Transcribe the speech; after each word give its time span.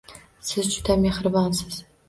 Siz 0.51 0.71
juda 0.77 0.97
mehribonsiz. 1.05 1.81